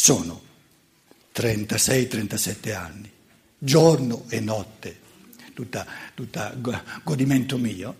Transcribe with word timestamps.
sono 0.00 0.40
36-37 1.34 2.74
anni, 2.74 3.10
giorno 3.58 4.24
e 4.28 4.40
notte, 4.40 4.98
tutta, 5.52 5.86
tutta 6.14 6.56
godimento 7.02 7.58
mio, 7.58 7.94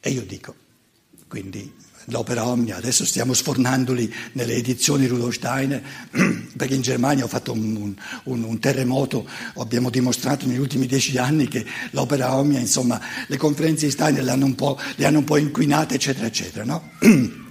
e 0.00 0.10
io 0.10 0.22
dico, 0.22 0.56
quindi 1.28 1.72
l'opera 2.06 2.48
Omnia, 2.48 2.76
adesso 2.76 3.04
stiamo 3.04 3.32
sfornandoli 3.32 4.12
nelle 4.32 4.54
edizioni 4.54 5.06
Rudolf 5.06 5.36
Steiner, 5.36 5.80
perché 6.56 6.74
in 6.74 6.82
Germania 6.82 7.22
ho 7.22 7.28
fatto 7.28 7.52
un, 7.52 7.94
un, 8.24 8.42
un, 8.42 8.58
terremoto, 8.58 9.24
abbiamo 9.58 9.90
dimostrato 9.90 10.46
negli 10.46 10.58
ultimi 10.58 10.86
dieci 10.86 11.16
anni 11.16 11.46
che 11.46 11.64
l'opera 11.92 12.34
Omnia, 12.34 12.58
insomma, 12.58 13.00
le 13.28 13.36
conferenze 13.36 13.86
di 13.86 13.92
Steiner 13.92 14.24
le 14.24 14.32
hanno 14.32 14.46
un 14.46 14.56
po', 14.56 14.76
le 14.96 15.06
hanno 15.06 15.18
un 15.18 15.24
po 15.24 15.36
inquinate, 15.36 15.94
eccetera, 15.94 16.26
eccetera. 16.26 16.64
No? 16.64 16.90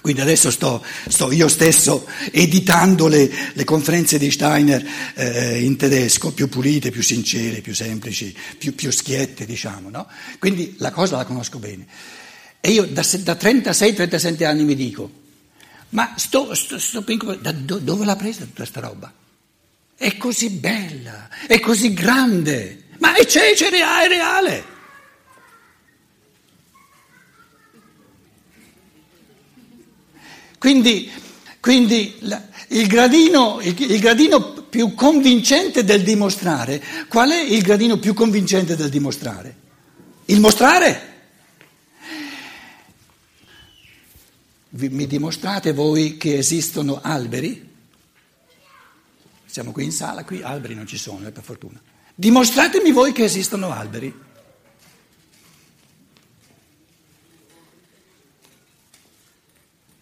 Quindi 0.00 0.20
adesso 0.20 0.50
sto, 0.50 0.84
sto, 1.08 1.30
io 1.30 1.48
stesso 1.48 2.06
editando 2.30 3.06
le, 3.06 3.30
le 3.52 3.64
conferenze 3.64 4.18
di 4.18 4.30
Steiner 4.30 4.84
eh, 5.14 5.62
in 5.62 5.76
tedesco, 5.76 6.32
più 6.32 6.48
pulite, 6.48 6.90
più 6.90 7.02
sincere, 7.02 7.60
più 7.60 7.74
semplici, 7.74 8.34
più, 8.58 8.74
più 8.74 8.90
schiette, 8.90 9.44
diciamo. 9.44 9.90
No? 9.90 10.06
Quindi 10.38 10.74
la 10.78 10.90
cosa 10.90 11.16
la 11.16 11.24
conosco 11.24 11.58
bene. 11.58 11.86
E 12.60 12.70
io 12.70 12.86
da, 12.86 13.04
da 13.20 13.34
36-37 13.34 14.44
anni 14.44 14.64
mi 14.64 14.74
dico, 14.74 15.10
ma 15.90 16.14
sto, 16.16 16.54
sto, 16.54 16.78
sto 16.78 17.04
da 17.40 17.52
dove 17.52 18.04
l'ha 18.04 18.16
presa 18.16 18.40
tutta 18.40 18.56
questa 18.56 18.80
roba? 18.80 19.12
È 19.96 20.16
così 20.16 20.50
bella, 20.50 21.28
è 21.46 21.60
così 21.60 21.92
grande, 21.92 22.84
ma 22.98 23.14
è, 23.14 23.26
c'è, 23.26 23.52
c'è, 23.54 23.68
è 23.68 24.08
reale. 24.08 24.78
Quindi, 30.60 31.10
quindi 31.58 32.18
il, 32.68 32.86
gradino, 32.86 33.60
il, 33.62 33.74
il 33.80 33.98
gradino 33.98 34.64
più 34.64 34.92
convincente 34.92 35.84
del 35.84 36.02
dimostrare, 36.02 36.84
qual 37.08 37.30
è 37.30 37.40
il 37.40 37.62
gradino 37.62 37.98
più 37.98 38.12
convincente 38.12 38.76
del 38.76 38.90
dimostrare? 38.90 39.56
Il 40.26 40.38
mostrare. 40.38 41.08
Mi 44.68 45.06
dimostrate 45.06 45.72
voi 45.72 46.18
che 46.18 46.36
esistono 46.36 47.00
alberi? 47.02 47.68
Siamo 49.46 49.72
qui 49.72 49.84
in 49.84 49.92
sala, 49.92 50.24
qui 50.24 50.42
alberi 50.42 50.74
non 50.74 50.86
ci 50.86 50.98
sono, 50.98 51.26
eh, 51.26 51.30
per 51.30 51.42
fortuna. 51.42 51.80
Dimostratemi 52.14 52.92
voi 52.92 53.12
che 53.12 53.24
esistono 53.24 53.72
alberi. 53.72 54.14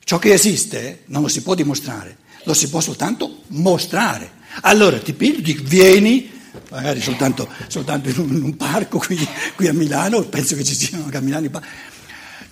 Ciò 0.09 0.19
che 0.19 0.33
esiste 0.33 1.03
non 1.09 1.21
lo 1.21 1.29
si 1.29 1.43
può 1.43 1.55
dimostrare, 1.55 2.17
lo 2.45 2.55
si 2.55 2.71
può 2.71 2.81
soltanto 2.81 3.43
mostrare. 3.49 4.37
Allora 4.63 4.99
ti 5.01 5.13
piglio, 5.13 5.43
dico, 5.43 5.63
vieni, 5.67 6.31
magari 6.71 7.03
soltanto, 7.03 7.47
soltanto 7.67 8.09
in, 8.09 8.19
un, 8.19 8.35
in 8.35 8.43
un, 8.43 8.57
parco 8.57 9.01
qui, 9.01 9.19
qui, 9.55 9.69
a 9.69 9.75
Milano, 9.75 10.23
penso 10.23 10.57
che 10.57 10.65
ci 10.65 10.75
siano 10.75 11.05
anche 11.05 11.19
a 11.19 11.21
Milano 11.21 11.45
i 11.45 11.51
parchi 11.51 11.69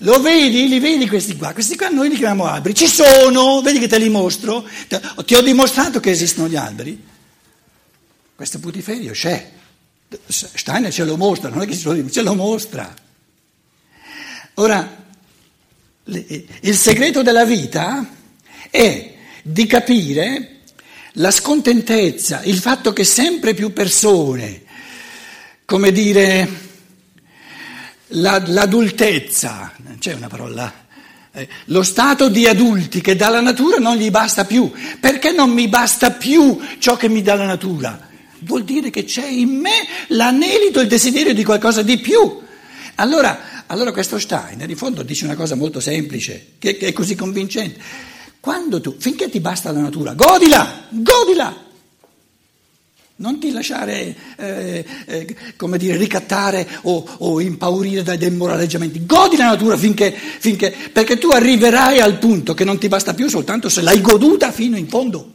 lo 0.01 0.21
vedi? 0.21 0.69
Li 0.69 0.79
vedi 0.79 1.09
questi 1.09 1.35
qua? 1.35 1.55
Questi 1.55 1.77
qua 1.77 1.89
noi 1.89 2.11
li 2.11 2.17
chiamiamo 2.17 2.45
alberi. 2.45 2.75
Ci 2.75 2.89
sono, 2.89 3.63
vedi 3.63 3.79
che 3.79 3.89
te 3.89 3.97
li 3.97 4.11
mostro? 4.11 4.69
Ti 5.25 5.35
ho 5.35 5.41
dimostrato 5.41 5.99
che 5.99 6.11
esistono 6.11 6.49
gli 6.49 6.57
alberi. 6.57 7.03
Questo 8.35 8.59
putiferio 8.59 9.13
c'è. 9.13 9.51
Steiner 10.29 10.93
ce 10.93 11.05
lo 11.05 11.17
mostra, 11.17 11.49
non 11.49 11.63
è 11.63 11.67
che 11.67 11.75
ce 11.75 12.21
lo 12.21 12.35
mostra. 12.35 12.95
Ora, 14.57 15.05
il 16.07 16.77
segreto 16.77 17.23
della 17.23 17.45
vita 17.45 18.09
è 18.71 19.15
di 19.43 19.67
capire 19.67 20.61
la 21.15 21.31
scontentezza, 21.31 22.43
il 22.45 22.59
fatto 22.59 22.93
che 22.93 23.05
sempre 23.05 23.55
più 23.55 23.73
persone, 23.73 24.63
come 25.65 25.91
dire, 25.91 26.49
la, 28.09 28.43
l'adultezza, 28.47 29.73
c'è 29.99 30.13
una 30.13 30.29
parola, 30.29 30.87
eh, 31.33 31.49
lo 31.67 31.83
stato 31.83 32.29
di 32.29 32.47
adulti 32.47 33.01
che 33.01 33.17
dalla 33.17 33.41
natura 33.41 33.79
non 33.79 33.97
gli 33.97 34.11
basta 34.11 34.45
più. 34.45 34.71
Perché 35.01 35.33
non 35.33 35.51
mi 35.51 35.69
basta 35.69 36.13
più 36.13 36.59
ciò 36.79 36.97
che 36.97 37.09
mi 37.09 37.23
dà 37.23 37.35
la 37.35 37.47
natura? 37.47 38.09
Vuol 38.41 38.65
dire 38.65 38.91
che 38.91 39.05
c'è 39.05 39.27
in 39.27 39.59
me 39.59 39.87
l'anelito, 40.09 40.81
il 40.81 40.89
desiderio 40.89 41.35
di 41.35 41.45
qualcosa 41.45 41.83
di 41.83 41.99
più. 41.99 42.41
Allora, 42.97 43.56
allora 43.67 43.93
questo 43.93 44.19
Steiner 44.19 44.69
in 44.69 44.77
fondo 44.77 45.03
dice 45.03 45.25
una 45.25 45.35
cosa 45.35 45.55
molto 45.55 45.81
semplice, 45.81 46.55
che, 46.59 46.77
che 46.77 46.89
è 46.89 46.93
così 46.93 47.15
convincente. 47.15 47.81
Quando 48.41 48.81
tu, 48.81 48.95
finché 48.99 49.29
ti 49.29 49.41
basta 49.41 49.73
la 49.73 49.81
natura, 49.81 50.15
godila, 50.15 50.87
godila, 50.91 51.65
non 53.17 53.39
ti 53.39 53.51
lasciare, 53.51 54.15
eh, 54.37 54.85
eh, 55.07 55.37
come 55.57 55.79
dire, 55.79 55.97
ricattare 55.97 56.67
o, 56.83 57.05
o, 57.19 57.41
impaurire 57.41 58.03
dai 58.03 58.19
demoraleggiamenti. 58.19 59.07
Godi 59.07 59.37
la 59.37 59.47
natura 59.47 59.77
finché, 59.77 60.13
finché, 60.13 60.75
perché 60.93 61.17
tu 61.17 61.31
arriverai 61.31 61.99
al 61.99 62.19
punto 62.19 62.53
che 62.53 62.65
non 62.65 62.79
ti 62.79 62.89
basta 62.89 63.15
più 63.15 63.29
soltanto 63.29 63.69
se 63.69 63.81
l'hai 63.81 64.01
goduta 64.01 64.53
fino 64.53 64.77
in 64.77 64.87
fondo. 64.89 65.33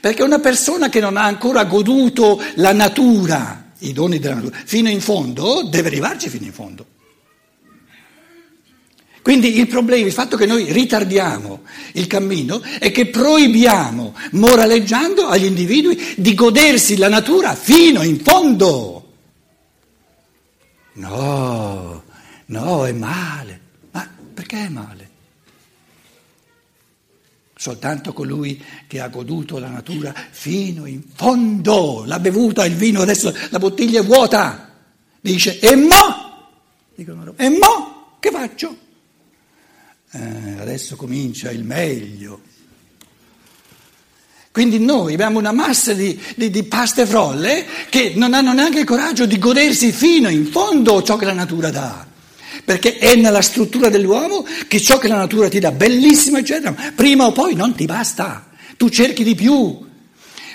Perché 0.00 0.24
una 0.24 0.40
persona 0.40 0.88
che 0.88 0.98
non 0.98 1.16
ha 1.16 1.24
ancora 1.24 1.64
goduto 1.64 2.42
la 2.56 2.72
natura, 2.72 3.72
i 3.78 3.92
doni 3.92 4.18
della 4.18 4.34
natura, 4.34 4.58
fino 4.64 4.88
in 4.88 5.00
fondo, 5.00 5.68
deve 5.70 5.86
arrivarci 5.86 6.28
fino 6.28 6.44
in 6.44 6.52
fondo. 6.52 6.86
Quindi 9.22 9.56
il 9.58 9.68
problema, 9.68 10.04
il 10.04 10.12
fatto 10.12 10.36
che 10.36 10.46
noi 10.46 10.72
ritardiamo 10.72 11.62
il 11.92 12.08
cammino 12.08 12.60
è 12.80 12.90
che 12.90 13.06
proibiamo, 13.06 14.16
moraleggiando 14.32 15.28
agli 15.28 15.44
individui, 15.44 16.14
di 16.16 16.34
godersi 16.34 16.96
la 16.96 17.08
natura 17.08 17.54
fino 17.54 18.02
in 18.02 18.18
fondo. 18.18 19.12
No, 20.94 22.02
no, 22.46 22.86
è 22.86 22.92
male. 22.92 23.60
Ma 23.92 24.10
perché 24.34 24.66
è 24.66 24.68
male? 24.68 25.10
Soltanto 27.54 28.12
colui 28.12 28.60
che 28.88 28.98
ha 28.98 29.06
goduto 29.06 29.58
la 29.58 29.68
natura 29.68 30.12
fino 30.30 30.84
in 30.84 31.00
fondo, 31.14 32.02
l'ha 32.06 32.18
bevuta 32.18 32.66
il 32.66 32.74
vino, 32.74 33.02
adesso 33.02 33.32
la 33.50 33.60
bottiglia 33.60 34.00
è 34.00 34.04
vuota. 34.04 34.68
Dice, 35.20 35.60
e 35.60 35.76
mo? 35.76 36.50
Dicono, 36.92 37.34
e 37.36 37.48
mo? 37.50 38.16
Che 38.18 38.30
faccio? 38.32 38.76
Eh, 40.12 40.60
adesso 40.60 40.96
comincia 40.96 41.50
il 41.50 41.64
meglio. 41.64 42.40
Quindi 44.52 44.78
noi 44.78 45.14
abbiamo 45.14 45.38
una 45.38 45.52
massa 45.52 45.94
di, 45.94 46.20
di, 46.36 46.50
di, 46.50 46.62
paste 46.64 47.06
frolle 47.06 47.64
che 47.88 48.12
non 48.16 48.34
hanno 48.34 48.52
neanche 48.52 48.80
il 48.80 48.84
coraggio 48.84 49.24
di 49.24 49.38
godersi 49.38 49.92
fino 49.92 50.28
in 50.28 50.46
fondo 50.46 51.02
ciò 51.02 51.16
che 51.16 51.24
la 51.24 51.32
natura 51.32 51.70
dà. 51.70 52.06
Perché 52.62 52.98
è 52.98 53.16
nella 53.16 53.40
struttura 53.40 53.88
dell'uomo 53.88 54.44
che 54.68 54.78
ciò 54.78 54.98
che 54.98 55.08
la 55.08 55.16
natura 55.16 55.48
ti 55.48 55.58
dà, 55.58 55.72
bellissimo, 55.72 56.36
eccetera, 56.36 56.74
prima 56.94 57.24
o 57.24 57.32
poi 57.32 57.54
non 57.54 57.74
ti 57.74 57.86
basta. 57.86 58.50
Tu 58.76 58.90
cerchi 58.90 59.24
di 59.24 59.34
più. 59.34 59.88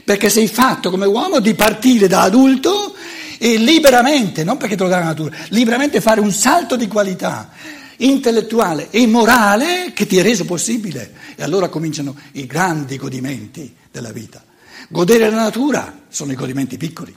Perché 0.03 0.29
sei 0.29 0.47
fatto 0.47 0.91
come 0.91 1.07
uomo 1.07 1.39
di 1.39 1.55
partire 1.55 2.07
da 2.07 2.21
adulto 2.21 2.95
e 3.39 3.57
liberamente, 3.57 4.43
non 4.43 4.57
perché 4.57 4.75
te 4.75 4.83
lo 4.83 4.89
dà 4.89 4.99
la 4.99 5.05
natura, 5.05 5.35
liberamente 5.49 6.01
fare 6.01 6.19
un 6.19 6.31
salto 6.31 6.75
di 6.75 6.87
qualità 6.87 7.49
intellettuale 7.97 8.89
e 8.89 9.05
morale 9.07 9.91
che 9.93 10.05
ti 10.05 10.17
è 10.17 10.21
reso 10.21 10.45
possibile. 10.45 11.13
E 11.35 11.43
allora 11.43 11.69
cominciano 11.69 12.17
i 12.33 12.45
grandi 12.45 12.97
godimenti 12.97 13.75
della 13.91 14.11
vita. 14.11 14.43
Godere 14.89 15.29
la 15.29 15.43
natura 15.43 16.05
sono 16.07 16.31
i 16.31 16.35
godimenti 16.35 16.77
piccoli, 16.77 17.13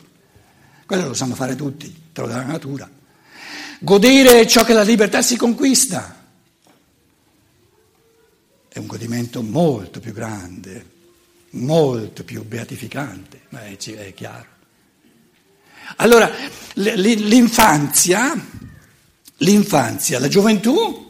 quello 0.87 1.07
lo 1.07 1.15
sanno 1.15 1.35
fare 1.35 1.55
tutti, 1.55 1.95
te 2.13 2.27
la 2.27 2.43
natura. 2.43 2.91
Godere 3.79 4.47
ciò 4.47 4.65
che 4.65 4.73
la 4.73 4.83
libertà 4.83 5.23
si 5.23 5.37
conquista 5.37 6.25
è 8.69 8.79
un 8.79 8.87
godimento 8.87 9.43
molto 9.43 10.01
più 10.01 10.13
grande, 10.13 10.85
molto 11.51 12.25
più 12.25 12.45
beatificante, 12.45 13.43
ma 13.51 13.65
è, 13.65 13.77
è 13.77 14.15
chiaro. 14.15 14.59
Allora, 15.97 16.31
l'infanzia 16.75 18.33
l'infanzia, 19.41 20.19
la 20.19 20.29
gioventù, 20.29 21.09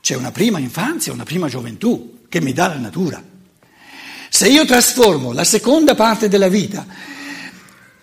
c'è 0.00 0.14
una 0.14 0.32
prima 0.32 0.58
infanzia, 0.58 1.12
una 1.12 1.24
prima 1.24 1.48
gioventù 1.48 2.20
che 2.28 2.40
mi 2.40 2.52
dà 2.52 2.68
la 2.68 2.78
natura. 2.78 3.22
Se 4.28 4.48
io 4.48 4.64
trasformo 4.64 5.32
la 5.32 5.44
seconda 5.44 5.94
parte 5.94 6.28
della 6.28 6.48
vita 6.48 6.86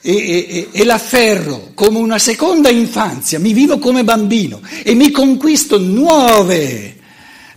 e, 0.01 0.15
e, 0.15 0.69
e 0.71 0.83
l'afferro 0.83 1.71
come 1.73 1.99
una 1.99 2.17
seconda 2.17 2.69
infanzia, 2.69 3.37
mi 3.37 3.53
vivo 3.53 3.77
come 3.77 4.03
bambino 4.03 4.61
e 4.83 4.95
mi 4.95 5.11
conquisto 5.11 5.77
nuove, 5.77 6.97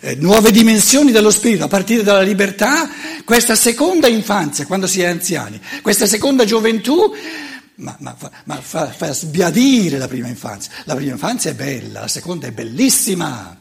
eh, 0.00 0.17
nuove 0.17 0.50
dimensioni 0.50 1.12
dello 1.12 1.31
spirito 1.31 1.65
a 1.65 1.69
partire 1.69 2.03
dalla 2.03 2.23
libertà, 2.23 2.91
questa 3.25 3.55
seconda 3.55 4.09
infanzia, 4.09 4.67
quando 4.67 4.87
si 4.87 5.00
è 5.00 5.07
anziani, 5.07 5.59
questa 5.81 6.07
seconda 6.07 6.45
gioventù 6.45 7.15
ma, 7.76 7.97
ma, 8.00 8.17
ma 8.44 8.61
fa, 8.61 8.91
fa, 8.93 9.12
sbiadire 9.12 9.99
la 9.99 10.09
prima 10.09 10.29
infanzia. 10.29 10.73
La 10.85 10.94
prima 10.94 11.12
infanzia 11.12 11.50
è 11.50 11.55
bella, 11.55 12.00
la 12.00 12.09
seconda 12.09 12.47
è 12.47 12.53
bellissima. 12.53 13.61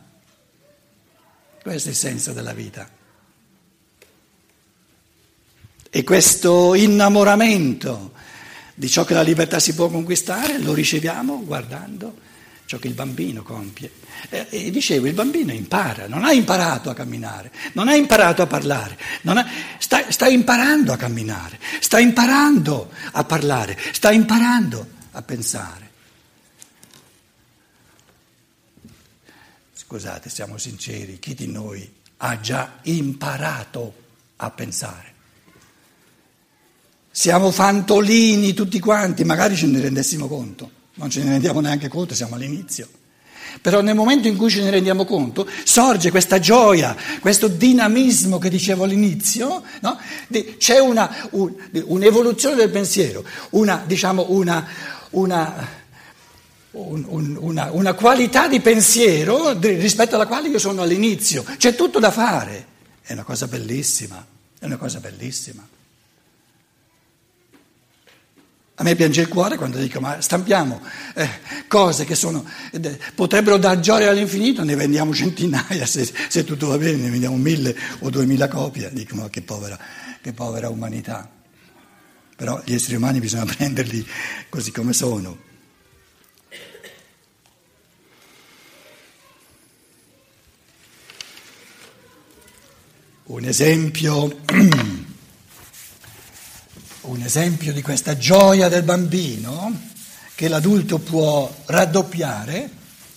Questo 1.61 1.87
è 1.89 1.91
il 1.91 1.97
senso 1.97 2.33
della 2.33 2.53
vita. 2.53 2.89
E 5.89 6.03
questo 6.03 6.73
innamoramento 6.73 8.13
di 8.75 8.89
ciò 8.89 9.03
che 9.03 9.13
la 9.13 9.21
libertà 9.21 9.59
si 9.59 9.75
può 9.75 9.87
conquistare 9.87 10.57
lo 10.57 10.73
riceviamo 10.73 11.43
guardando 11.45 12.31
ciò 12.65 12.77
che 12.77 12.87
il 12.87 12.93
bambino 12.93 13.43
compie. 13.43 13.91
E, 14.29 14.47
e 14.49 14.71
dicevo, 14.71 15.07
il 15.07 15.13
bambino 15.13 15.51
impara, 15.51 16.07
non 16.07 16.23
ha 16.23 16.31
imparato 16.31 16.89
a 16.89 16.93
camminare, 16.93 17.51
non 17.73 17.87
ha 17.87 17.95
imparato 17.95 18.41
a 18.41 18.47
parlare, 18.47 18.97
ha, 19.23 19.45
sta, 19.77 20.09
sta 20.11 20.27
imparando 20.27 20.93
a 20.93 20.97
camminare, 20.97 21.59
sta 21.79 21.99
imparando 21.99 22.91
a 23.11 23.23
parlare, 23.23 23.77
sta 23.91 24.11
imparando 24.11 24.87
a 25.11 25.21
pensare. 25.21 25.91
Scusate, 29.73 30.29
siamo 30.29 30.57
sinceri, 30.57 31.19
chi 31.19 31.35
di 31.35 31.47
noi 31.47 31.87
ha 32.17 32.39
già 32.39 32.79
imparato 32.83 33.93
a 34.37 34.49
pensare? 34.49 35.11
Siamo 37.11 37.51
fantolini 37.51 38.53
tutti 38.53 38.79
quanti, 38.79 39.23
magari 39.23 39.55
ce 39.55 39.67
ne 39.67 39.79
rendessimo 39.79 40.27
conto, 40.27 40.81
non 40.95 41.09
ce 41.09 41.23
ne 41.23 41.31
rendiamo 41.31 41.59
neanche 41.59 41.87
conto, 41.87 42.13
siamo 42.13 42.35
all'inizio. 42.35 42.87
Però 43.61 43.81
nel 43.81 43.95
momento 43.95 44.27
in 44.27 44.35
cui 44.35 44.49
ce 44.49 44.61
ne 44.61 44.69
rendiamo 44.69 45.05
conto 45.05 45.47
sorge 45.63 46.11
questa 46.11 46.39
gioia, 46.39 46.95
questo 47.19 47.47
dinamismo 47.47 48.37
che 48.37 48.49
dicevo 48.49 48.83
all'inizio, 48.83 49.63
no? 49.81 49.99
c'è 50.57 50.79
una, 50.79 51.27
un, 51.31 51.53
un'evoluzione 51.83 52.55
del 52.55 52.69
pensiero, 52.69 53.23
una, 53.51 53.83
diciamo, 53.85 54.25
una, 54.29 54.67
una, 55.11 55.67
un, 56.71 57.37
una, 57.71 57.93
qualità 57.93 58.47
di 58.47 58.59
pensiero 58.59 59.57
rispetto 59.59 60.15
alla 60.15 60.25
quale 60.25 60.47
io 60.47 60.59
sono 60.59 60.81
all'inizio. 60.81 61.43
C'è 61.57 61.75
tutto 61.75 61.99
da 61.99 62.11
fare, 62.11 62.65
è 63.03 63.13
una 63.13 63.23
cosa 63.23 63.47
bellissima, 63.47 64.25
è 64.57 64.65
una 64.65 64.77
cosa 64.77 64.99
bellissima. 64.99 65.67
A 68.75 68.83
me 68.83 68.95
piange 68.95 69.21
il 69.21 69.27
cuore 69.27 69.55
quando 69.55 69.77
dico 69.77 69.99
ma 69.99 70.19
stampiamo 70.19 70.81
eh, 71.13 71.29
cose 71.67 72.05
che 72.05 72.15
sono, 72.15 72.43
eh, 72.71 72.97
potrebbero 73.13 73.57
dar 73.57 73.79
gioia 73.79 74.09
all'infinito, 74.09 74.63
ne 74.63 74.75
vendiamo 74.75 75.13
centinaia, 75.13 75.85
se, 75.85 76.11
se, 76.27 76.43
tutto 76.43 76.67
va 76.67 76.77
bene 76.79 76.97
ne 76.97 77.11
vendiamo 77.11 77.35
mille 77.35 77.75
o 77.99 78.09
duemila 78.09 78.47
copie, 78.47 78.89
dico 78.91 79.13
ma 79.15 79.29
che 79.29 79.43
povera, 79.43 79.77
che 80.19 80.33
povera 80.33 80.69
umanità. 80.69 81.29
Però 82.35 82.59
gli 82.65 82.73
esseri 82.73 82.95
umani 82.95 83.19
bisogna 83.19 83.45
prenderli 83.53 84.05
così 84.49 84.71
come 84.71 84.93
sono. 84.93 85.37
Un 93.25 93.45
esempio 93.45 94.39
un 97.03 97.21
esempio 97.21 97.73
di 97.73 97.81
questa 97.81 98.17
gioia 98.17 98.69
del 98.69 98.83
bambino 98.83 99.91
che 100.35 100.47
l'adulto 100.47 100.99
può 100.99 101.53
raddoppiare 101.65 102.69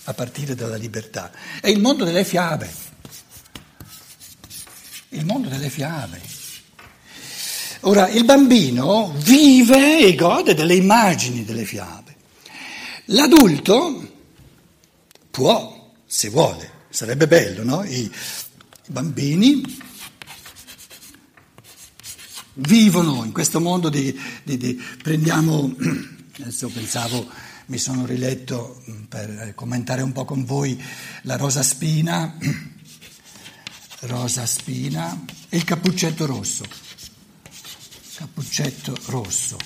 a 0.03 0.13
partire 0.13 0.55
dalla 0.55 0.75
libertà. 0.75 1.31
È 1.61 1.67
il 1.67 1.79
mondo 1.79 2.03
delle 2.03 2.23
fiabe. 2.23 2.69
Il 5.09 5.25
mondo 5.25 5.47
delle 5.49 5.69
fiabe. 5.69 6.21
Ora, 7.81 8.09
il 8.09 8.25
bambino 8.25 9.13
vive 9.17 9.99
e 9.99 10.15
gode 10.15 10.53
delle 10.53 10.75
immagini 10.75 11.45
delle 11.45 11.63
fiabe. 11.63 12.15
L'adulto 13.05 14.11
può, 15.31 15.93
se 16.05 16.29
vuole, 16.29 16.71
sarebbe 16.89 17.27
bello, 17.27 17.63
no? 17.63 17.83
I, 17.83 18.11
bambini 18.87 19.63
vivono 22.57 23.23
in 23.23 23.31
questo 23.31 23.59
mondo 23.59 23.89
di, 23.89 24.17
di, 24.43 24.57
di, 24.57 24.81
prendiamo, 25.01 25.73
adesso 26.39 26.69
pensavo, 26.69 27.27
mi 27.67 27.77
sono 27.77 28.05
riletto 28.05 28.81
mm, 28.89 29.03
per 29.03 29.51
commentare 29.55 30.01
un 30.01 30.11
po' 30.11 30.25
con 30.25 30.45
voi 30.45 30.81
la 31.23 31.35
rosa 31.35 31.61
spina, 31.63 32.37
rosa 34.01 34.45
spina 34.45 35.25
e 35.49 35.57
il 35.57 35.63
cappuccetto 35.63 36.25
rosso, 36.25 36.65
cappuccetto 38.15 38.95
rosso. 39.05 39.57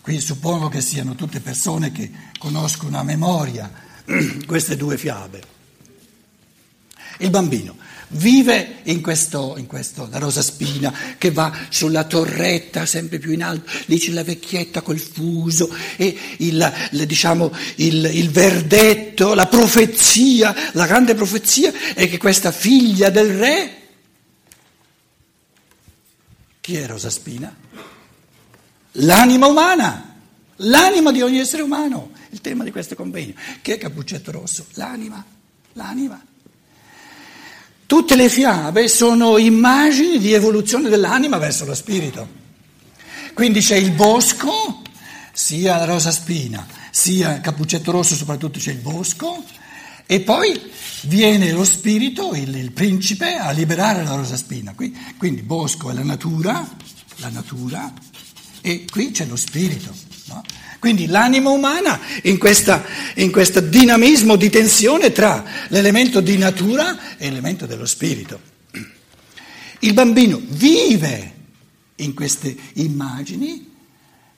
Qui 0.00 0.18
suppongo 0.18 0.68
che 0.68 0.80
siano 0.80 1.14
tutte 1.14 1.40
persone 1.40 1.92
che 1.92 2.10
conoscono 2.38 2.98
a 2.98 3.02
memoria 3.02 3.70
queste 4.46 4.76
due 4.76 4.96
fiabe. 4.96 5.58
Il 7.20 7.30
bambino 7.30 7.76
vive 8.12 8.78
in 8.84 9.00
questo, 9.00 9.54
in 9.58 9.66
questo, 9.66 10.08
la 10.10 10.18
rosa 10.18 10.42
spina 10.42 10.92
che 11.18 11.30
va 11.30 11.52
sulla 11.68 12.04
torretta 12.04 12.86
sempre 12.86 13.18
più 13.18 13.32
in 13.32 13.42
alto, 13.42 13.70
lì 13.86 13.98
c'è 13.98 14.10
la 14.12 14.24
vecchietta 14.24 14.80
col 14.80 14.98
fuso 14.98 15.72
e 15.96 16.16
il, 16.38 16.72
il, 16.92 17.06
diciamo, 17.06 17.52
il, 17.76 18.10
il 18.12 18.30
verdetto, 18.30 19.34
la 19.34 19.46
profezia, 19.46 20.54
la 20.72 20.86
grande 20.86 21.14
profezia 21.14 21.72
è 21.94 22.08
che 22.08 22.18
questa 22.18 22.50
figlia 22.50 23.10
del 23.10 23.36
re, 23.36 23.76
chi 26.60 26.76
è 26.76 26.86
Rosa 26.86 27.10
Spina? 27.10 27.54
L'anima 28.94 29.46
umana, 29.46 30.16
l'anima 30.56 31.12
di 31.12 31.22
ogni 31.22 31.38
essere 31.38 31.62
umano, 31.62 32.10
il 32.30 32.40
tema 32.40 32.64
di 32.64 32.70
questo 32.70 32.94
convegno. 32.94 33.34
Che 33.62 33.74
è 33.74 33.78
Cappuccetto 33.78 34.32
Rosso? 34.32 34.66
L'anima, 34.74 35.24
l'anima. 35.74 36.20
Tutte 37.90 38.14
le 38.14 38.28
fiabe 38.28 38.86
sono 38.86 39.36
immagini 39.36 40.20
di 40.20 40.32
evoluzione 40.32 40.88
dell'anima 40.88 41.38
verso 41.38 41.64
lo 41.64 41.74
spirito. 41.74 42.24
Quindi 43.34 43.58
c'è 43.58 43.74
il 43.74 43.90
bosco, 43.90 44.80
sia 45.32 45.76
la 45.76 45.86
rosa 45.86 46.12
spina, 46.12 46.64
sia 46.92 47.40
Cappuccetto 47.40 47.90
Rosso, 47.90 48.14
soprattutto 48.14 48.60
c'è 48.60 48.70
il 48.70 48.78
bosco, 48.78 49.42
e 50.06 50.20
poi 50.20 50.70
viene 51.06 51.50
lo 51.50 51.64
spirito, 51.64 52.32
il, 52.34 52.54
il 52.54 52.70
principe, 52.70 53.34
a 53.34 53.50
liberare 53.50 54.04
la 54.04 54.14
rosa 54.14 54.36
spina. 54.36 54.72
Quindi 55.18 55.42
bosco 55.42 55.90
è 55.90 55.92
la 55.92 56.04
natura, 56.04 56.64
la 57.16 57.28
natura, 57.30 57.92
e 58.60 58.84
qui 58.88 59.10
c'è 59.10 59.26
lo 59.26 59.34
spirito. 59.34 59.92
No? 60.26 60.44
Quindi 60.80 61.06
l'anima 61.06 61.50
umana 61.50 62.00
in, 62.22 62.38
questa, 62.38 62.82
in 63.16 63.30
questo 63.30 63.60
dinamismo 63.60 64.34
di 64.34 64.48
tensione 64.48 65.12
tra 65.12 65.44
l'elemento 65.68 66.20
di 66.20 66.38
natura 66.38 67.18
e 67.18 67.28
l'elemento 67.28 67.66
dello 67.66 67.84
spirito. 67.84 68.40
Il 69.80 69.92
bambino 69.92 70.40
vive 70.42 71.34
in 71.96 72.14
queste 72.14 72.56
immagini 72.74 73.68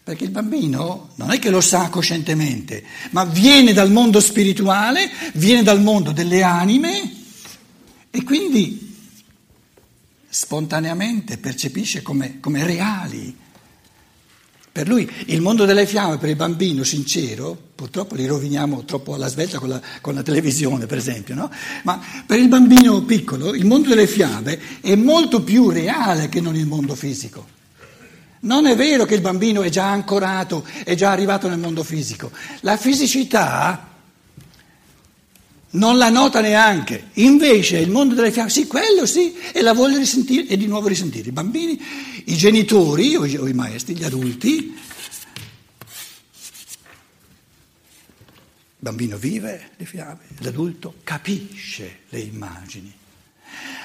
perché 0.03 0.25
il 0.25 0.31
bambino 0.31 1.11
non 1.15 1.31
è 1.31 1.39
che 1.39 1.49
lo 1.49 1.61
sa 1.61 1.89
coscientemente, 1.89 2.83
ma 3.11 3.25
viene 3.25 3.73
dal 3.73 3.93
mondo 3.93 4.19
spirituale, 4.19 5.09
viene 5.35 5.63
dal 5.63 5.81
mondo 5.81 6.11
delle 6.11 6.43
anime 6.43 7.19
e 8.11 8.25
quindi 8.25 8.97
spontaneamente 10.29 11.39
percepisce 11.39 12.03
come, 12.03 12.41
come 12.41 12.67
reali 12.67 13.37
per 14.73 14.89
lui 14.89 15.09
il 15.27 15.43
mondo 15.43 15.67
delle 15.67 15.87
fiamme, 15.87 16.17
per 16.17 16.31
il 16.31 16.37
bambino 16.37 16.83
sincero, 16.83 17.57
purtroppo 17.75 18.15
li 18.15 18.27
roviniamo 18.27 18.85
troppo 18.85 19.13
alla 19.13 19.29
svelta 19.29 19.59
con 19.59 19.69
la, 19.69 19.81
con 20.01 20.15
la 20.15 20.23
televisione, 20.23 20.87
per 20.87 20.97
esempio, 20.97 21.35
no? 21.35 21.51
ma 21.85 22.01
per 22.25 22.39
il 22.39 22.49
bambino 22.49 23.03
piccolo 23.03 23.55
il 23.55 23.67
mondo 23.67 23.91
delle 23.91 24.07
fiamme 24.07 24.59
è 24.81 24.95
molto 24.95 25.43
più 25.43 25.69
reale 25.69 26.31
che 26.31 26.41
non 26.41 26.57
il 26.57 26.67
mondo 26.67 26.95
fisico. 26.95 27.61
Non 28.41 28.67
è 28.67 28.75
vero 28.75 29.05
che 29.05 29.15
il 29.15 29.21
bambino 29.21 29.63
è 29.63 29.69
già 29.69 29.91
ancorato, 29.91 30.67
è 30.85 30.95
già 30.95 31.13
arrivato 31.13 31.49
nel 31.49 31.59
mondo 31.59 31.85
fisico. 31.85 32.33
La 32.61 32.77
fisicità 32.77 33.92
non 35.73 35.97
la 35.99 36.11
nota 36.11 36.41
neanche. 36.41 37.11
Invece 37.15 37.79
il 37.79 37.91
mondo 37.91 38.15
delle 38.15 38.33
fiamme, 38.33 38.51
sì, 38.51 38.67
quello 38.67 39.07
sì, 39.07 39.35
e 39.53 39.63
la 39.63 39.73
vuole 39.73 39.99
risentire 39.99 40.47
e 40.47 40.57
di 40.57 40.67
nuovo 40.67 40.89
risentire. 40.89 41.29
I 41.29 41.33
bambini, 41.33 41.81
i 42.27 42.37
genitori 42.37 43.15
o 43.17 43.25
i, 43.25 43.37
o 43.37 43.47
i 43.47 43.53
maestri, 43.53 43.97
gli 43.97 44.05
adulti, 44.05 44.75
il 48.83 48.89
bambino 48.89 49.17
vive 49.17 49.71
le 49.77 49.85
fiamme, 49.85 50.21
l'adulto 50.39 50.95
capisce 51.05 52.01
le 52.09 52.19
immagini. 52.19 52.93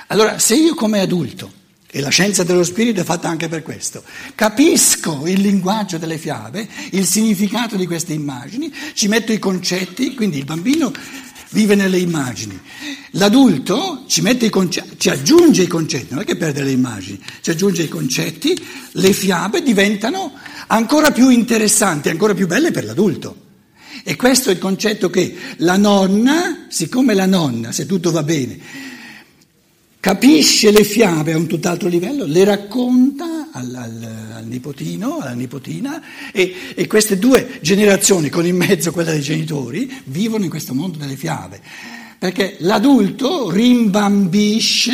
Allora, 0.08 0.40
se 0.40 0.56
io 0.56 0.74
come 0.74 1.02
adulto, 1.02 1.66
e 1.90 2.02
la 2.02 2.10
scienza 2.10 2.44
dello 2.44 2.64
spirito 2.64 3.00
è 3.00 3.04
fatta 3.04 3.30
anche 3.30 3.48
per 3.48 3.64
questo, 3.64 4.04
capisco 4.36 5.26
il 5.26 5.40
linguaggio 5.40 5.98
delle 5.98 6.18
fiabe, 6.18 6.68
il 6.92 7.06
significato 7.06 7.76
di 7.76 7.86
queste 7.86 8.14
immagini, 8.14 8.74
ci 8.94 9.08
metto 9.08 9.32
i 9.32 9.40
concetti, 9.40 10.14
quindi 10.14 10.38
il 10.38 10.46
bambino 10.46 10.92
vive 11.50 11.76
nelle 11.76 12.00
immagini. 12.00 12.60
L'adulto 13.12 14.04
ci, 14.08 14.22
concetti, 14.50 14.98
ci, 14.98 15.10
aggiunge 15.10 15.64
i 15.64 15.68
concetti, 15.68 16.08
non 16.14 16.22
è 16.22 16.26
che 16.26 16.36
perde 16.36 16.64
le 16.64 16.72
immagini, 16.72 17.20
ci 17.42 17.52
aggiunge 17.52 17.84
i 17.84 17.88
concetti, 17.88 18.60
le 18.92 19.14
fiabe 19.14 19.62
diventano 19.62 20.34
ancora 20.68 21.12
più 21.12 21.30
interessanti, 21.30 22.10
ancora 22.10 22.34
più 22.34 22.48
belle 22.48 22.72
per 22.72 22.86
l'adulto. 22.86 23.46
E 24.04 24.16
questo 24.16 24.50
è 24.50 24.54
il 24.54 24.60
concetto 24.60 25.10
che 25.10 25.36
la 25.58 25.78
nonna, 25.78 26.66
siccome 26.70 27.14
la 27.14 27.26
nonna, 27.26 27.72
se 27.72 27.86
tutto 27.86 28.12
va 28.12 28.24
bene, 28.24 28.58
capisce 30.00 30.72
le 30.72 30.84
fiabe 30.84 31.34
a 31.34 31.38
un 31.38 31.48
tutt'altro 31.48 31.90
livello, 31.90 32.26
le 32.26 32.44
racconta 32.46 33.27
al, 33.58 33.76
al, 33.76 34.32
al 34.36 34.46
nipotino, 34.46 35.20
alla 35.20 35.34
nipotina 35.34 36.02
e, 36.32 36.74
e, 36.76 36.88
queste 36.88 37.18
due 37.18 37.60
generazioni, 37.62 38.30
con 38.30 38.46
in 38.46 38.56
mezzo 38.56 38.92
quella 38.92 39.12
dei 39.12 39.22
genitori, 39.22 39.92
vivono 40.06 40.44
in 40.44 40.50
questo 40.50 40.74
mondo 40.74 40.98
delle 40.98 41.16
fiabe. 41.16 41.62
Perché 42.20 42.58
l'adulto 42.60 43.52
rimbambisce, 43.52 44.94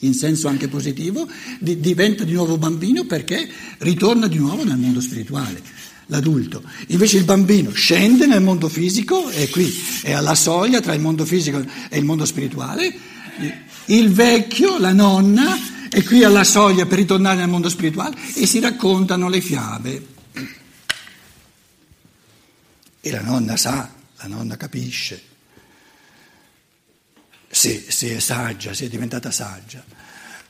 in 0.00 0.14
senso 0.14 0.46
anche 0.46 0.68
positivo, 0.68 1.26
di, 1.58 1.80
diventa 1.80 2.22
di 2.22 2.32
nuovo 2.32 2.56
bambino 2.56 3.04
perché 3.04 3.48
ritorna 3.78 4.28
di 4.28 4.38
nuovo 4.38 4.62
nel 4.64 4.76
mondo 4.76 5.00
spirituale 5.00 5.60
l'adulto. 6.06 6.62
Invece 6.88 7.16
il 7.16 7.24
bambino 7.24 7.72
scende 7.72 8.26
nel 8.26 8.42
mondo 8.42 8.68
fisico, 8.68 9.28
è 9.28 9.48
qui, 9.48 9.74
è 10.02 10.12
alla 10.12 10.34
soglia 10.34 10.80
tra 10.80 10.92
il 10.92 11.00
mondo 11.00 11.24
fisico 11.24 11.64
e 11.88 11.98
il 11.98 12.04
mondo 12.04 12.24
spirituale. 12.24 12.94
Il 13.86 14.10
vecchio, 14.12 14.78
la 14.78 14.92
nonna, 14.92 15.58
è 15.92 16.02
qui 16.04 16.24
alla 16.24 16.42
soglia 16.42 16.86
per 16.86 16.96
ritornare 16.96 17.36
nel 17.36 17.50
mondo 17.50 17.68
spirituale 17.68 18.16
e 18.34 18.46
si 18.46 18.60
raccontano 18.60 19.28
le 19.28 19.42
fiabe. 19.42 20.06
E 22.98 23.10
la 23.10 23.20
nonna 23.20 23.58
sa, 23.58 23.92
la 24.16 24.26
nonna 24.26 24.56
capisce. 24.56 25.22
Se, 27.46 27.90
se 27.90 28.16
è 28.16 28.20
saggia, 28.20 28.72
se 28.72 28.86
è 28.86 28.88
diventata 28.88 29.30
saggia. 29.30 29.84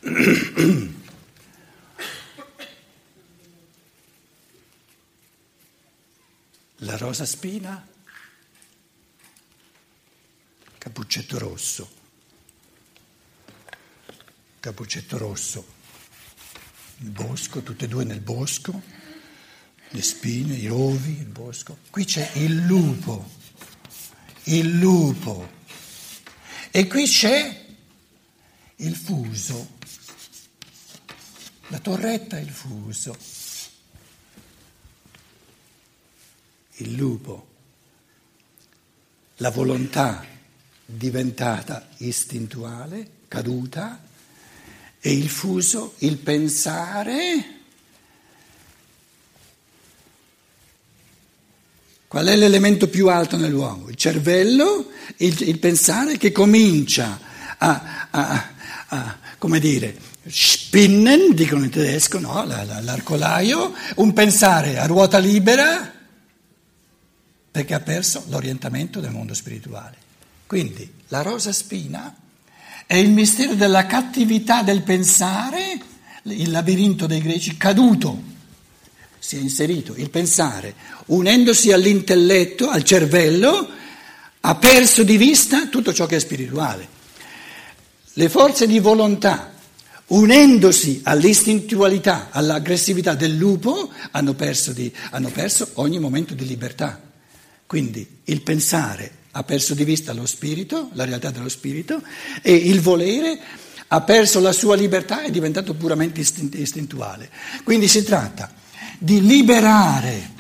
La 6.84 6.96
rosa 6.96 7.24
spina, 7.24 7.86
cappuccetto 10.78 11.38
rosso, 11.38 12.01
cappuccetto 14.62 15.18
rosso, 15.18 15.66
il 16.98 17.10
bosco, 17.10 17.64
tutte 17.64 17.86
e 17.86 17.88
due 17.88 18.04
nel 18.04 18.20
bosco, 18.20 18.80
le 19.88 20.02
spine, 20.02 20.54
i 20.54 20.68
rovi, 20.68 21.18
il 21.18 21.26
bosco. 21.26 21.78
Qui 21.90 22.04
c'è 22.04 22.30
il 22.34 22.64
lupo, 22.64 23.28
il 24.44 24.78
lupo. 24.78 25.50
E 26.70 26.86
qui 26.86 27.06
c'è 27.06 27.66
il 28.76 28.94
fuso, 28.94 29.78
la 31.66 31.80
torretta 31.80 32.38
e 32.38 32.42
il 32.42 32.50
fuso. 32.50 33.40
il 36.76 36.94
lupo, 36.94 37.48
la 39.36 39.50
volontà 39.50 40.24
diventata 40.84 41.88
istintuale, 41.98 43.10
caduta, 43.28 44.02
e 45.04 45.12
il 45.12 45.28
fuso, 45.28 45.94
il 45.98 46.16
pensare. 46.16 47.60
Qual 52.06 52.26
è 52.26 52.36
l'elemento 52.36 52.86
più 52.86 53.08
alto 53.08 53.36
nell'uomo? 53.36 53.88
Il 53.88 53.96
cervello, 53.96 54.90
il, 55.16 55.42
il 55.48 55.58
pensare 55.58 56.16
che 56.18 56.30
comincia 56.30 57.18
a, 57.58 58.08
a, 58.10 58.52
a, 58.86 59.18
come 59.38 59.58
dire, 59.58 59.98
spinnen, 60.24 61.34
dicono 61.34 61.64
in 61.64 61.70
tedesco, 61.70 62.20
no? 62.20 62.44
l'arcolaio, 62.44 63.74
un 63.96 64.12
pensare 64.12 64.78
a 64.78 64.86
ruota 64.86 65.18
libera 65.18 66.00
perché 67.50 67.74
ha 67.74 67.80
perso 67.80 68.24
l'orientamento 68.28 69.00
del 69.00 69.10
mondo 69.10 69.34
spirituale. 69.34 69.96
Quindi 70.46 71.00
la 71.08 71.22
rosa 71.22 71.50
spina 71.50 72.14
è 72.86 72.96
il 72.96 73.10
mistero 73.10 73.54
della 73.54 73.86
cattività 73.86 74.62
del 74.62 74.82
pensare, 74.82 75.80
il 76.24 76.50
labirinto 76.50 77.06
dei 77.06 77.20
greci 77.20 77.56
caduto, 77.56 78.30
si 79.18 79.36
è 79.36 79.40
inserito 79.40 79.94
il 79.96 80.10
pensare, 80.10 80.74
unendosi 81.06 81.70
all'intelletto, 81.72 82.68
al 82.68 82.82
cervello, 82.82 83.68
ha 84.40 84.54
perso 84.56 85.04
di 85.04 85.16
vista 85.16 85.66
tutto 85.66 85.92
ciò 85.92 86.06
che 86.06 86.16
è 86.16 86.18
spirituale. 86.18 86.88
Le 88.14 88.28
forze 88.28 88.66
di 88.66 88.80
volontà, 88.80 89.52
unendosi 90.08 91.00
all'istintualità, 91.04 92.28
all'aggressività 92.30 93.14
del 93.14 93.36
lupo, 93.36 93.90
hanno 94.10 94.34
perso, 94.34 94.72
di, 94.72 94.92
hanno 95.10 95.30
perso 95.30 95.70
ogni 95.74 95.98
momento 95.98 96.34
di 96.34 96.46
libertà. 96.46 97.11
Quindi 97.72 98.06
il 98.24 98.42
pensare 98.42 99.10
ha 99.30 99.44
perso 99.44 99.72
di 99.72 99.84
vista 99.84 100.12
lo 100.12 100.26
spirito, 100.26 100.90
la 100.92 101.06
realtà 101.06 101.30
dello 101.30 101.48
spirito, 101.48 102.02
e 102.42 102.54
il 102.54 102.82
volere 102.82 103.38
ha 103.88 104.02
perso 104.02 104.40
la 104.40 104.52
sua 104.52 104.76
libertà 104.76 105.22
è 105.22 105.30
diventato 105.30 105.72
puramente 105.72 106.20
istintuale. 106.20 107.30
Quindi 107.64 107.88
si 107.88 108.02
tratta 108.02 108.52
di 108.98 109.22
liberare 109.22 110.30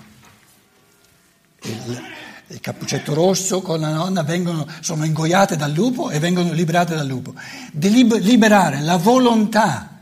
il, 1.62 2.02
il 2.48 2.60
cappuccetto 2.60 3.14
rosso 3.14 3.62
con 3.62 3.80
la 3.80 3.94
nonna 3.94 4.22
vengono, 4.24 4.68
sono 4.80 5.06
ingoiate 5.06 5.56
dal 5.56 5.72
lupo 5.72 6.10
e 6.10 6.18
vengono 6.18 6.52
liberate 6.52 6.94
dal 6.94 7.06
lupo, 7.06 7.32
di 7.72 7.88
liberare 8.20 8.82
la 8.82 8.98
volontà 8.98 10.00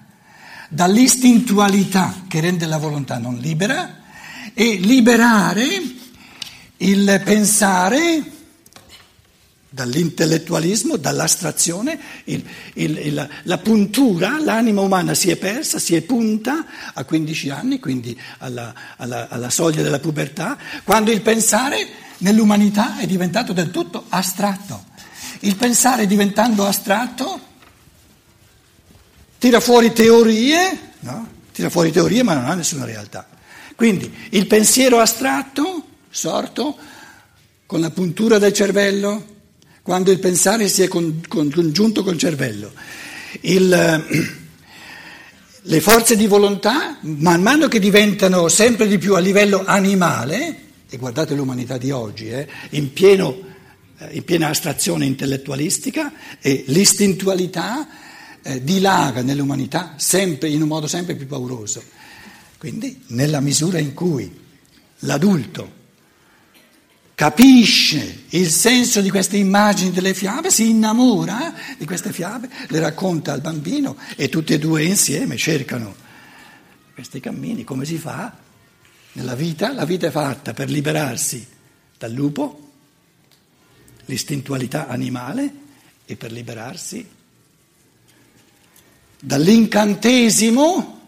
dall'istintualità 0.68 2.24
che 2.26 2.40
rende 2.40 2.66
la 2.66 2.78
volontà 2.78 3.18
non 3.18 3.36
libera 3.36 3.98
e 4.52 4.78
liberare 4.82 5.98
il 6.82 7.20
pensare 7.24 8.22
dall'intellettualismo, 9.72 10.96
dall'astrazione, 10.96 11.98
il, 12.24 12.44
il, 12.74 12.98
il, 12.98 13.28
la 13.44 13.58
puntura, 13.58 14.40
l'anima 14.40 14.80
umana 14.80 15.14
si 15.14 15.30
è 15.30 15.36
persa, 15.36 15.78
si 15.78 15.94
è 15.94 16.00
punta 16.02 16.64
a 16.92 17.04
15 17.04 17.50
anni, 17.50 17.78
quindi 17.78 18.18
alla, 18.38 18.74
alla, 18.96 19.28
alla 19.28 19.50
soglia 19.50 19.82
della 19.82 20.00
pubertà, 20.00 20.58
quando 20.82 21.12
il 21.12 21.20
pensare 21.20 21.88
nell'umanità 22.18 22.98
è 22.98 23.06
diventato 23.06 23.52
del 23.52 23.70
tutto 23.70 24.06
astratto. 24.08 24.86
Il 25.40 25.56
pensare 25.56 26.06
diventando 26.06 26.66
astratto 26.66 27.40
tira 29.38 29.60
fuori 29.60 29.92
teorie, 29.92 30.92
no? 31.00 31.28
tira 31.52 31.70
fuori 31.70 31.92
teorie 31.92 32.22
ma 32.22 32.34
non 32.34 32.46
ha 32.46 32.54
nessuna 32.54 32.84
realtà. 32.84 33.28
Quindi 33.76 34.12
il 34.30 34.46
pensiero 34.46 34.98
astratto 34.98 35.84
sorto 36.10 36.76
con 37.66 37.80
la 37.80 37.90
puntura 37.90 38.38
del 38.38 38.52
cervello, 38.52 39.38
quando 39.82 40.10
il 40.10 40.18
pensare 40.18 40.68
si 40.68 40.82
è 40.82 40.88
con, 40.88 41.22
congiunto 41.26 42.02
col 42.02 42.18
cervello. 42.18 42.72
Il, 43.42 43.68
le 45.62 45.80
forze 45.80 46.16
di 46.16 46.26
volontà, 46.26 46.98
man 47.00 47.40
mano 47.42 47.68
che 47.68 47.78
diventano 47.78 48.48
sempre 48.48 48.88
di 48.88 48.98
più 48.98 49.14
a 49.14 49.20
livello 49.20 49.64
animale, 49.64 50.56
e 50.88 50.96
guardate 50.96 51.34
l'umanità 51.36 51.78
di 51.78 51.92
oggi, 51.92 52.28
eh, 52.28 52.48
in, 52.70 52.92
pieno, 52.92 53.38
eh, 53.98 54.08
in, 54.16 54.24
piena 54.24 54.48
astrazione 54.48 55.06
intellettualistica, 55.06 56.12
e 56.40 56.64
l'istintualità 56.66 57.86
eh, 58.42 58.64
dilaga 58.64 59.22
nell'umanità 59.22 59.94
sempre, 59.96 60.48
in 60.48 60.60
un 60.60 60.68
modo 60.68 60.88
sempre 60.88 61.14
più 61.14 61.28
pauroso. 61.28 61.80
Quindi 62.58 63.04
nella 63.08 63.40
misura 63.40 63.78
in 63.78 63.94
cui 63.94 64.28
l'adulto 65.00 65.78
capisce 67.20 68.22
il 68.30 68.48
senso 68.48 69.02
di 69.02 69.10
queste 69.10 69.36
immagini 69.36 69.90
delle 69.90 70.14
fiabe, 70.14 70.50
si 70.50 70.70
innamora 70.70 71.52
di 71.76 71.84
queste 71.84 72.14
fiabe, 72.14 72.48
le 72.68 72.80
racconta 72.80 73.34
al 73.34 73.42
bambino 73.42 73.98
e 74.16 74.30
tutti 74.30 74.54
e 74.54 74.58
due 74.58 74.84
insieme 74.84 75.36
cercano 75.36 75.94
questi 76.94 77.20
cammini. 77.20 77.62
Come 77.62 77.84
si 77.84 77.98
fa? 77.98 78.34
Nella 79.12 79.34
vita, 79.34 79.70
la 79.74 79.84
vita 79.84 80.06
è 80.06 80.10
fatta 80.10 80.54
per 80.54 80.70
liberarsi 80.70 81.46
dal 81.98 82.10
lupo, 82.10 82.70
l'istintualità 84.06 84.88
animale, 84.88 85.52
e 86.06 86.16
per 86.16 86.32
liberarsi 86.32 87.06
dall'incantesimo. 89.20 91.00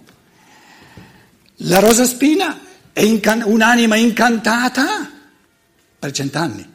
La 1.57 1.79
rosa 1.79 2.05
spina 2.05 2.61
è 2.93 3.01
incan- 3.01 3.45
un'anima 3.47 3.97
incantata 3.97 5.12
per 6.03 6.11
cent'anni. 6.11 6.69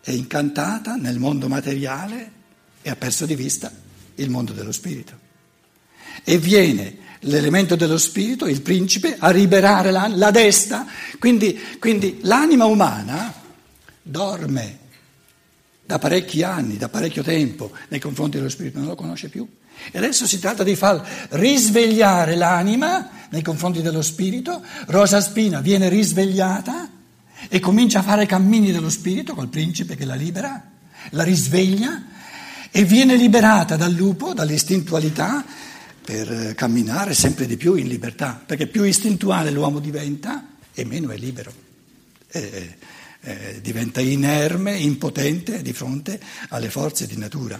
È 0.00 0.12
incantata 0.12 0.94
nel 0.94 1.18
mondo 1.18 1.48
materiale 1.48 2.30
e 2.80 2.90
ha 2.90 2.94
perso 2.94 3.26
di 3.26 3.34
vista 3.34 3.68
il 4.14 4.30
mondo 4.30 4.52
dello 4.52 4.70
spirito. 4.70 5.18
E 6.22 6.38
viene 6.38 6.98
l'elemento 7.22 7.74
dello 7.74 7.98
spirito, 7.98 8.46
il 8.46 8.62
principe, 8.62 9.16
a 9.18 9.30
liberare 9.30 9.90
la, 9.90 10.06
la 10.06 10.30
destra. 10.30 10.86
Quindi, 11.18 11.60
quindi 11.80 12.20
l'anima 12.22 12.66
umana 12.66 13.34
dorme 14.00 14.78
da 15.84 15.98
parecchi 15.98 16.44
anni, 16.44 16.76
da 16.76 16.88
parecchio 16.88 17.24
tempo 17.24 17.72
nei 17.88 17.98
confronti 17.98 18.36
dello 18.36 18.48
spirito, 18.48 18.78
non 18.78 18.86
lo 18.86 18.94
conosce 18.94 19.28
più. 19.28 19.44
E 19.90 19.98
adesso 19.98 20.24
si 20.24 20.38
tratta 20.38 20.62
di 20.62 20.76
far 20.76 21.04
risvegliare 21.30 22.36
l'anima 22.36 23.17
nei 23.30 23.42
confronti 23.42 23.82
dello 23.82 24.02
spirito. 24.02 24.62
Rosa 24.86 25.20
Spina 25.20 25.60
viene 25.60 25.88
risvegliata 25.88 26.90
e 27.48 27.60
comincia 27.60 28.00
a 28.00 28.02
fare 28.02 28.26
cammini 28.26 28.72
dello 28.72 28.90
spirito 28.90 29.34
col 29.34 29.48
principe 29.48 29.96
che 29.96 30.04
la 30.04 30.14
libera. 30.14 30.62
la 31.12 31.22
risveglia 31.22 32.02
e 32.70 32.84
viene 32.84 33.16
liberata 33.16 33.76
dal 33.76 33.92
lupo, 33.92 34.34
dall'istintualità, 34.34 35.44
per 36.04 36.54
camminare 36.54 37.14
sempre 37.14 37.46
di 37.46 37.56
più 37.56 37.74
in 37.74 37.86
libertà, 37.86 38.40
perché 38.44 38.66
più 38.66 38.82
istintuale 38.82 39.50
l'uomo 39.50 39.78
diventa 39.78 40.44
e 40.74 40.84
meno 40.84 41.10
è 41.10 41.16
libero. 41.16 41.52
Eh, 42.30 42.76
eh, 43.20 43.58
diventa 43.60 44.00
inerme, 44.00 44.76
impotente 44.76 45.60
di 45.60 45.72
fronte 45.72 46.20
alle 46.48 46.70
forze 46.70 47.06
di 47.06 47.16
natura. 47.16 47.58